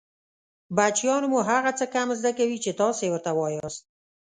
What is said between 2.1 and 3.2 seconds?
زده کوي چې تاسې يې